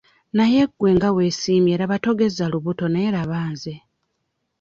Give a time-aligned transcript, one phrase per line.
[0.37, 3.73] Naye gwe nga weesiimye laba togezza lubuto naye laba nze.